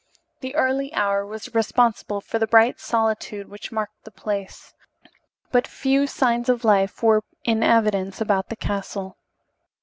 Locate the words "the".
0.39-0.55, 2.39-2.47, 4.03-4.09, 8.49-8.55